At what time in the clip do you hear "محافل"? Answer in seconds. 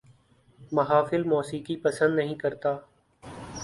0.71-1.23